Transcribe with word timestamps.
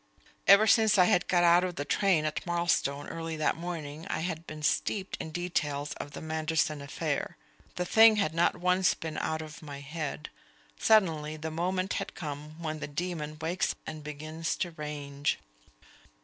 Ever 0.47 0.65
since 0.65 0.97
I 0.97 1.05
had 1.05 1.27
got 1.27 1.43
out 1.43 1.63
of 1.63 1.75
the 1.75 1.85
train 1.85 2.25
at 2.25 2.43
Marlstone 2.43 3.05
early 3.07 3.35
that 3.37 3.55
morning 3.55 4.07
I 4.07 4.21
had 4.21 4.47
been 4.47 4.63
steeped 4.63 5.15
in 5.19 5.29
details 5.29 5.93
of 5.93 6.13
the 6.13 6.21
Manderson 6.23 6.81
affair; 6.81 7.37
the 7.75 7.85
thing 7.85 8.15
had 8.15 8.33
not 8.33 8.55
once 8.57 8.95
been 8.95 9.19
out 9.19 9.43
of 9.43 9.61
my 9.61 9.79
head. 9.79 10.31
Suddenly 10.79 11.37
the 11.37 11.51
moment 11.51 11.93
had 12.01 12.15
come 12.15 12.57
when 12.59 12.79
the 12.79 12.87
dæmon 12.87 13.39
wakes 13.39 13.75
and 13.85 14.03
begins 14.03 14.55
to 14.55 14.71
range. 14.71 15.37